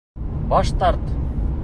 [0.53, 1.05] Баш тарт!